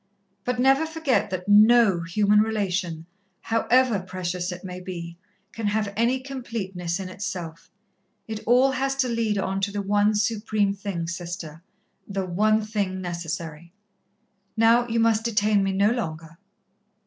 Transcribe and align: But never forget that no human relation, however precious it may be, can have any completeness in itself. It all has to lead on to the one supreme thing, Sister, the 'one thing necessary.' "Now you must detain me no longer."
But 0.45 0.57
never 0.59 0.87
forget 0.87 1.29
that 1.29 1.47
no 1.47 2.01
human 2.01 2.39
relation, 2.39 3.05
however 3.41 3.99
precious 3.99 4.51
it 4.51 4.63
may 4.63 4.79
be, 4.79 5.15
can 5.51 5.67
have 5.67 5.93
any 5.95 6.19
completeness 6.21 6.99
in 6.99 7.07
itself. 7.07 7.69
It 8.27 8.39
all 8.47 8.71
has 8.71 8.95
to 8.95 9.07
lead 9.07 9.37
on 9.37 9.61
to 9.61 9.71
the 9.71 9.83
one 9.83 10.15
supreme 10.15 10.73
thing, 10.73 11.05
Sister, 11.07 11.61
the 12.07 12.25
'one 12.25 12.63
thing 12.63 12.99
necessary.' 12.99 13.73
"Now 14.57 14.87
you 14.87 14.99
must 14.99 15.23
detain 15.23 15.63
me 15.63 15.71
no 15.71 15.91
longer." 15.91 16.39